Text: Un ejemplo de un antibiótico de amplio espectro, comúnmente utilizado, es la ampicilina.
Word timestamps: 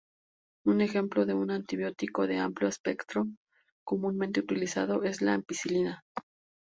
Un 0.65 0.81
ejemplo 0.81 1.27
de 1.27 1.35
un 1.35 1.51
antibiótico 1.51 2.25
de 2.25 2.39
amplio 2.39 2.67
espectro, 2.67 3.27
comúnmente 3.85 4.39
utilizado, 4.39 5.03
es 5.03 5.21
la 5.21 5.35
ampicilina. 5.35 6.01